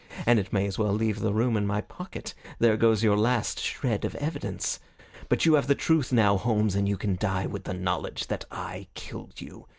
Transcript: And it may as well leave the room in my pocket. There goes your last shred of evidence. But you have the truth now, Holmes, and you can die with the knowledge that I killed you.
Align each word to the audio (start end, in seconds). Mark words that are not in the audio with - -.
And 0.25 0.39
it 0.39 0.51
may 0.51 0.65
as 0.65 0.79
well 0.79 0.93
leave 0.93 1.19
the 1.19 1.31
room 1.31 1.55
in 1.55 1.67
my 1.67 1.81
pocket. 1.81 2.33
There 2.57 2.75
goes 2.75 3.03
your 3.03 3.15
last 3.15 3.59
shred 3.59 4.03
of 4.03 4.15
evidence. 4.15 4.79
But 5.29 5.45
you 5.45 5.53
have 5.53 5.67
the 5.67 5.75
truth 5.75 6.11
now, 6.11 6.37
Holmes, 6.37 6.73
and 6.73 6.89
you 6.89 6.97
can 6.97 7.17
die 7.17 7.45
with 7.45 7.65
the 7.65 7.75
knowledge 7.75 8.25
that 8.25 8.45
I 8.49 8.87
killed 8.95 9.39
you. 9.41 9.67